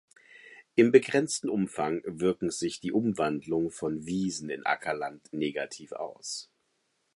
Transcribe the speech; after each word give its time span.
Im 0.73 0.91
begrenzten 0.91 1.47
Umfang 1.47 2.01
wirken 2.07 2.49
sich 2.49 2.81
Umwandlungen 2.91 3.69
von 3.69 4.03
Wiesen 4.07 4.49
in 4.49 4.65
Ackerland 4.65 5.31
negativ 5.31 5.91
aus. 5.91 6.49